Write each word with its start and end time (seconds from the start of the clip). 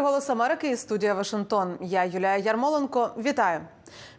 Голос 0.00 0.30
Америки 0.30 0.70
і 0.70 0.76
студія 0.76 1.14
Вашингтон. 1.14 1.78
Я 1.80 2.04
Юлія 2.04 2.36
Ярмоленко. 2.36 3.10
Вітаю. 3.18 3.60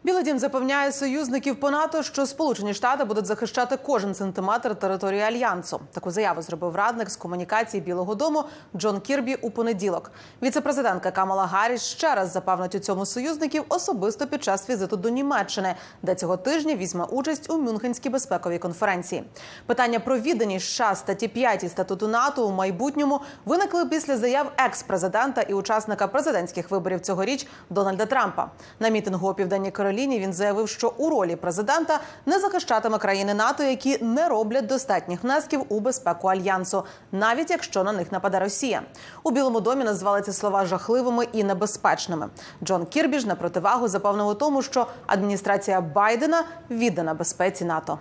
Білий 0.04 0.24
дім 0.24 0.40
запевняє 0.40 0.92
союзників 0.92 1.60
по 1.60 1.72
НАТО, 1.72 2.04
що 2.04 2.26
Сполучені 2.26 2.74
Штати 2.74 3.04
будуть 3.04 3.26
захищати 3.26 3.78
кожен 3.78 4.16
сантиметр 4.16 4.76
території 4.76 5.22
альянсу. 5.22 5.82
Таку 5.92 6.12
заяву 6.12 6.42
зробив 6.42 6.76
радник 6.76 7.10
з 7.10 7.16
комунікації 7.16 7.82
Білого 7.82 8.16
Дому 8.16 8.44
Джон 8.76 9.00
Кірбі 9.00 9.36
у 9.36 9.52
понеділок. 9.52 10.12
Віцепрезидентка 10.44 11.12
Камала 11.12 11.46
Гарріс 11.46 11.82
ще 11.82 12.16
раз 12.16 12.32
запевнить 12.32 12.76
у 12.76 12.80
цьому 12.80 13.06
союзників 13.06 13.64
особисто 13.70 14.28
під 14.28 14.44
час 14.44 14.70
візиту 14.70 14.98
до 14.98 15.10
Німеччини, 15.10 15.76
де 16.02 16.16
цього 16.16 16.38
тижня 16.38 16.76
візьме 16.76 17.04
участь 17.04 17.50
у 17.50 17.58
Мюнхенській 17.58 18.10
безпековій 18.10 18.58
конференції. 18.58 19.24
Питання 19.66 20.00
про 20.00 20.18
відданість 20.18 20.66
США 20.66 20.96
статті 20.96 21.28
5 21.28 21.72
статуту 21.72 22.08
НАТО 22.08 22.48
у 22.48 22.52
майбутньому 22.52 23.22
виникли 23.46 23.86
після 23.86 24.18
заяв 24.18 24.52
екс-президента 24.58 25.42
і 25.42 25.54
учасника 25.54 26.08
президентських 26.08 26.72
виборів 26.72 27.00
цьогоріч 27.00 27.48
Дональда 27.70 28.06
Трампа. 28.06 28.52
На 28.80 28.90
мітингу 28.90 29.30
у 29.30 29.34
південній 29.34 29.61
Кароліні 29.70 30.20
він 30.20 30.34
заявив, 30.34 30.70
що 30.70 30.94
у 30.98 31.10
ролі 31.10 31.36
президента 31.36 32.00
не 32.26 32.40
захищатиме 32.40 32.98
країни 32.98 33.34
НАТО, 33.34 33.64
які 33.64 34.04
не 34.04 34.30
роблять 34.30 34.68
достатніх 34.68 35.24
внесків 35.24 35.66
у 35.70 35.80
безпеку 35.80 36.28
альянсу, 36.28 36.84
навіть 37.12 37.50
якщо 37.50 37.84
на 37.84 37.92
них 37.92 38.12
нападе 38.12 38.40
Росія. 38.40 38.82
У 39.24 39.32
Білому 39.32 39.60
домі 39.60 39.84
назвали 39.84 40.22
ці 40.22 40.34
слова 40.34 40.66
жахливими 40.66 41.28
і 41.34 41.44
небезпечними. 41.44 42.30
Джон 42.64 42.86
Кірбі 42.86 43.20
ж 43.20 43.28
на 43.28 43.36
противагу 43.36 43.88
запевнив 43.88 44.28
у 44.28 44.34
тому, 44.34 44.62
що 44.62 44.88
адміністрація 45.08 45.82
Байдена 45.82 46.44
віддана 46.70 47.14
безпеці 47.14 47.66
НАТО. 47.66 48.00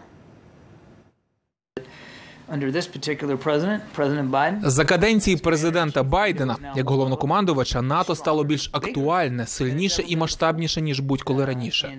За 4.63 4.85
каденції 4.85 5.37
президента 5.37 6.03
Байдена 6.03 6.57
як 6.77 6.91
головнокомандувача 6.91 7.83
НАТО 7.83 8.15
стало 8.15 8.45
більш 8.45 8.71
актуальне, 8.73 9.47
сильніше 9.47 10.03
і 10.07 10.17
масштабніше 10.17 10.81
ніж 10.81 11.01
будь-коли 11.01 11.45
раніше. 11.45 11.99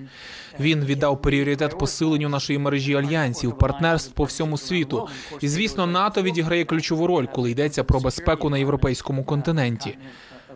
Він 0.59 0.85
віддав 0.85 1.21
пріоритет 1.21 1.77
посиленню 1.77 2.29
нашої 2.29 2.59
мережі 2.59 2.95
альянсів, 2.95 3.57
партнерств 3.57 4.13
по 4.13 4.23
всьому 4.23 4.57
світу. 4.57 5.07
І 5.41 5.47
звісно, 5.47 5.87
НАТО 5.87 6.21
відіграє 6.21 6.65
ключову 6.65 7.07
роль, 7.07 7.25
коли 7.25 7.51
йдеться 7.51 7.83
про 7.83 7.99
безпеку 7.99 8.49
на 8.49 8.57
європейському 8.57 9.23
континенті. 9.23 9.97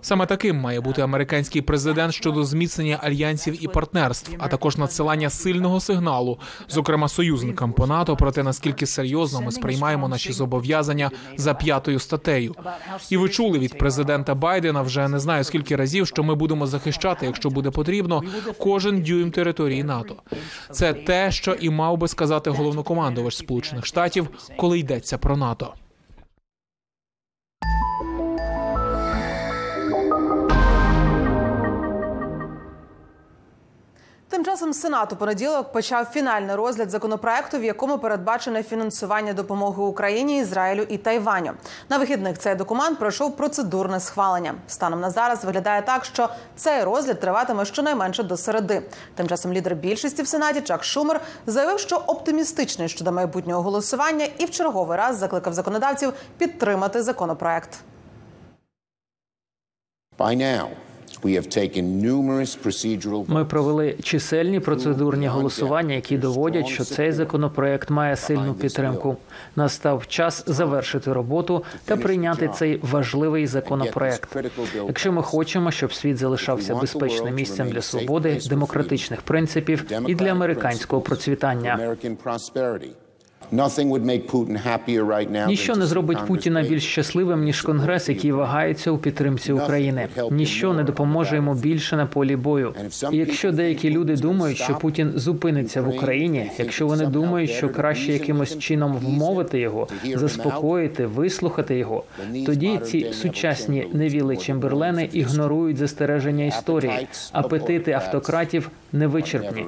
Саме 0.02 0.26
таким 0.26 0.58
має 0.58 0.82
бути 0.82 1.02
американський 1.02 1.62
президент 1.62 2.14
щодо 2.14 2.44
зміцнення 2.44 3.00
альянсів 3.02 3.64
і 3.64 3.68
партнерств, 3.68 4.36
а 4.40 4.48
також 4.48 4.78
надсилання 4.78 5.30
сильного 5.30 5.80
сигналу, 5.80 6.40
зокрема 6.70 7.08
союзникам 7.08 7.74
по 7.74 7.88
НАТО, 7.88 8.16
про 8.16 8.32
те 8.32 8.44
наскільки 8.44 8.86
серйозно 8.86 9.42
ми 9.42 9.52
сприймаємо 9.52 10.08
наші 10.08 10.34
зобов'язання 10.34 11.12
за 11.38 11.54
п'ятою 11.54 12.00
статтею. 12.00 12.56
І 13.10 13.18
ви 13.18 13.30
чули 13.30 13.60
від 13.60 13.78
президента 13.78 14.36
Байдена 14.36 14.82
вже 14.82 15.08
не 15.08 15.20
знаю 15.20 15.44
скільки 15.44 15.76
разів, 15.76 16.08
що 16.08 16.24
ми 16.24 16.36
будемо 16.36 16.68
захищати, 16.68 17.26
якщо 17.26 17.50
буде 17.50 17.72
потрібно, 17.72 18.24
кожен 18.59 19.02
дюйм 19.02 19.32
території 19.32 19.84
НАТО. 19.84 20.16
Це 20.72 20.94
те, 20.94 21.32
що 21.32 21.54
і 21.54 21.70
мав 21.70 21.98
би 21.98 22.08
сказати 22.08 22.50
головнокомандувач 22.50 23.36
Сполучених 23.36 23.86
Штатів, 23.86 24.30
коли 24.58 24.80
йдеться 24.80 25.18
про 25.18 25.38
НАТО. 25.38 25.74
Часом 34.56 34.73
Сенат 34.73 35.14
у 35.14 35.16
понеділок 35.16 35.72
почав 35.72 36.06
фінальний 36.06 36.56
розгляд 36.56 36.89
законопроекту, 36.89 37.58
в 37.58 37.64
якому 37.64 37.98
передбачене 37.98 38.64
фінансування 38.64 39.34
допомоги 39.34 39.84
Україні, 39.84 40.39
Ізраїлю 40.39 40.81
і 40.89 40.97
Тайваню. 40.97 41.52
На 41.89 41.97
вихідних 41.97 42.39
цей 42.39 42.56
документ 42.56 43.00
пройшов 43.00 43.38
процедурне 43.38 44.00
схвалення. 44.00 44.56
Станом 44.67 45.00
на 45.00 45.09
зараз 45.09 45.46
виглядає 45.46 45.81
так, 45.81 46.06
що 46.06 46.30
цей 46.56 46.84
розгляд 46.84 47.19
триватиме 47.19 47.66
щонайменше 47.66 48.24
до 48.24 48.38
середи. 48.38 48.81
Тим 49.16 49.28
часом 49.28 49.53
лідер 49.53 49.75
більшості 49.75 50.24
в 50.24 50.28
сенаті 50.28 50.62
Чак 50.62 50.84
Шумер 50.84 51.22
заявив, 51.47 51.80
що 51.80 51.96
оптимістичний 51.96 52.90
щодо 52.90 53.12
майбутнього 53.12 53.62
голосування 53.62 54.28
і 54.38 54.46
в 54.46 54.51
черговий 54.51 54.97
раз 54.97 55.18
закликав 55.18 55.53
законодавців 55.53 56.13
підтримати 56.38 57.03
законопроект. 57.03 57.80
By 60.18 60.35
now, 60.35 60.68
Ми 63.28 63.46
провели 63.46 63.96
чисельні 64.03 64.59
процедурні 64.59 65.28
голосування, 65.28 65.96
які 65.96 66.18
доводять, 66.18 66.68
що 66.68 66.84
цей 66.84 67.12
законопроект 67.12 67.90
має 67.90 68.16
сильну 68.16 68.53
підтримку. 68.53 69.18
Настав 69.56 70.08
час 70.08 70.44
завершити 70.48 71.14
роботу 71.14 71.64
та 71.86 71.98
прийняти 71.98 72.48
цей 72.56 72.80
важливий 72.81 73.48
законопроект. 73.48 74.36
Якщо 74.88 75.12
ми 75.12 75.22
хочемо, 75.22 75.72
щоб 75.72 75.94
світ 75.94 76.18
залишався 76.18 76.75
безпечним 76.75 77.36
місцем 77.36 77.70
для 77.70 77.81
свободи, 77.81 78.40
демократичних 78.50 79.22
принципів 79.22 79.86
і 80.08 80.16
для 80.16 80.31
американського 80.31 81.02
процвітання. 81.02 81.96
Ніщо 85.48 85.76
не 85.76 85.86
зробить 85.86 86.18
Путіна 86.28 86.62
більш 86.62 86.84
щасливим 86.86 87.44
ніж 87.44 87.62
конгрес, 87.62 88.10
який 88.10 88.32
вагається 88.32 88.92
у 88.92 88.98
підтримці 88.98 89.54
України. 89.54 90.08
Ніщо 90.32 90.74
не 90.74 90.84
допоможе 90.84 91.36
йому 91.36 91.54
більше 91.54 91.96
на 91.98 92.06
полі 92.06 92.36
бою. 92.36 92.74
І 93.12 93.18
якщо 93.18 93.52
деякі 93.52 93.90
люди 93.90 94.16
думають, 94.16 94.58
що 94.58 94.76
Путін 94.76 95.12
зупиниться 95.16 95.82
в 95.82 95.90
Україні, 95.90 96.52
якщо 96.58 96.88
вони 96.88 97.06
думають, 97.06 97.50
що 97.52 97.70
краще 97.70 98.14
якимось 98.14 98.60
чином 98.60 98.98
вмовити 98.98 99.60
його, 99.60 99.88
заспокоїти, 100.16 101.06
вислухати 101.06 101.78
його, 101.78 102.04
тоді 102.46 102.78
ці 102.78 103.14
сучасні 103.14 103.88
невіли 103.94 104.38
Чемберлени 104.38 105.10
ігнорують 105.14 105.78
застереження 105.78 106.46
історії. 106.46 107.08
Апетити 107.32 107.92
автократів 107.92 108.70
невичерпні. 108.94 109.66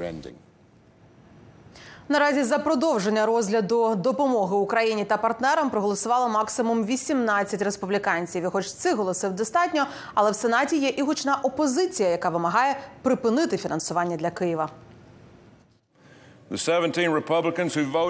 Наразі 2.09 2.43
за 2.43 2.59
продовження 2.59 3.25
розгляду 3.25 3.95
допомоги 3.95 4.55
Україні 4.55 5.05
та 5.05 5.17
партнерам 5.17 5.69
проголосувало 5.69 6.29
максимум 6.29 6.85
18 6.85 7.61
республіканців. 7.61 8.43
І 8.43 8.47
хоч 8.47 8.71
цих 8.71 8.95
голосів 8.95 9.31
достатньо, 9.31 9.85
але 10.13 10.31
в 10.31 10.35
сенаті 10.35 10.77
є 10.77 10.89
і 10.89 11.01
гучна 11.01 11.39
опозиція, 11.43 12.09
яка 12.09 12.29
вимагає 12.29 12.77
припинити 13.01 13.57
фінансування 13.57 14.17
для 14.17 14.29
Києва. 14.29 14.69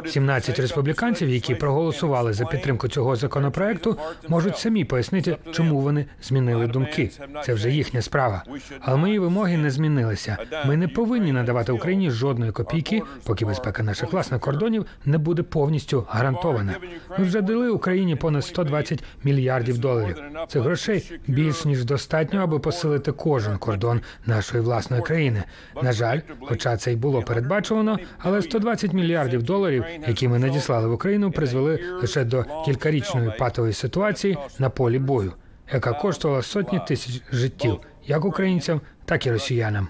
17 0.08 0.60
республіканців, 0.60 1.30
які 1.30 1.56
проголосували 1.56 2.34
за 2.34 2.46
підтримку 2.46 2.88
цього 2.88 3.16
законопроекту, 3.16 3.98
можуть 4.28 4.58
самі 4.58 4.86
пояснити, 4.86 5.38
чому 5.52 5.80
вони 5.80 6.06
змінили 6.22 6.68
думки. 6.68 7.12
Це 7.46 7.54
вже 7.54 7.72
їхня 7.72 8.02
справа. 8.02 8.44
Але 8.82 8.98
мої 8.98 9.20
вимоги 9.20 9.58
не 9.58 9.70
змінилися. 9.70 10.38
Ми 10.66 10.78
не 10.78 10.88
повинні 10.88 11.32
надавати 11.32 11.72
Україні 11.72 12.12
жодної 12.12 12.52
копійки, 12.52 13.02
поки 13.24 13.46
безпека 13.46 13.84
наших 13.84 14.14
власних 14.14 14.42
кордонів 14.42 14.86
не 15.06 15.18
буде 15.18 15.44
повністю 15.44 16.06
гарантована. 16.10 16.76
Ми 17.20 17.26
вже 17.26 17.42
дали 17.42 17.70
Україні 17.70 18.16
понад 18.16 18.46
120 18.46 19.04
мільярдів 19.24 19.78
доларів. 19.78 20.22
Цих 20.48 20.62
грошей 20.62 21.20
більш 21.28 21.66
ніж 21.66 21.86
достатньо, 21.86 22.40
аби 22.40 22.60
посилити 22.60 23.12
кожен 23.12 23.58
кордон 23.58 24.02
нашої 24.26 24.64
власної 24.64 25.02
країни. 25.02 25.44
На 25.84 25.92
жаль, 25.92 26.20
хоча 26.42 26.78
це 26.78 26.92
й 26.92 26.96
було 26.96 27.22
передбачувано, 27.22 27.98
але 28.28 28.42
120 28.42 28.94
мільярдів 28.94 29.44
доларів, 29.44 29.86
які 30.08 30.28
ми 30.28 30.40
надіслали 30.40 30.88
в 30.88 30.94
Україну, 30.94 31.32
призвели 31.32 31.80
лише 32.02 32.24
до 32.24 32.46
кількарічної 32.66 33.32
патової 33.40 33.74
ситуації 33.74 34.38
на 34.60 34.70
полі 34.70 35.00
бою, 35.00 35.34
яка 35.74 35.94
коштувала 35.94 36.42
сотні 36.42 36.82
тисяч 36.88 37.22
життів, 37.32 37.80
як 38.06 38.26
українцям, 38.26 38.82
так 39.06 39.26
і 39.26 39.32
росіянам. 39.32 39.88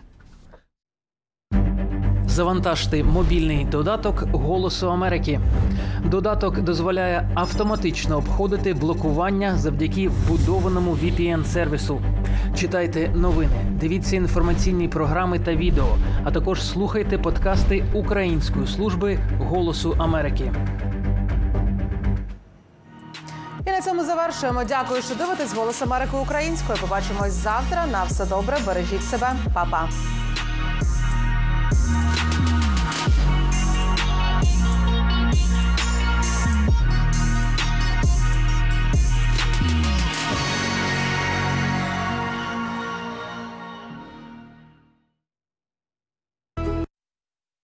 Завантажте 2.38 3.04
мобільний 3.04 3.66
додаток 3.66 4.24
Голосу 4.32 4.92
Америки. 4.92 5.40
Додаток 6.06 6.60
дозволяє 6.62 7.30
автоматично 7.34 8.18
обходити 8.18 8.74
блокування 8.74 9.58
завдяки 9.58 10.10
вбудованому 10.10 10.92
VPN-сервісу. 10.92 12.00
Читайте 12.56 13.10
новини, 13.16 13.66
дивіться 13.80 14.16
інформаційні 14.16 14.88
програми 14.88 15.40
та 15.40 15.56
відео, 15.56 15.88
а 16.24 16.32
також 16.32 16.62
слухайте 16.62 17.18
подкасти 17.18 17.86
Української 17.94 18.68
служби 18.68 19.20
Голосу 19.40 19.96
Америки. 19.98 20.52
І 23.66 23.70
на 23.70 23.82
цьому 23.82 24.04
завершуємо. 24.04 24.62
Дякую, 24.68 25.02
що 25.02 25.16
дивитесь 25.16 25.54
голос 25.54 25.82
Америки 25.82 26.18
українською. 26.22 26.78
Побачимось 26.82 27.34
завтра. 27.34 27.86
На 27.92 28.04
все 28.04 28.26
добре. 28.26 28.58
Бережіть 28.66 29.04
себе, 29.04 29.32
Па-па. 29.54 29.90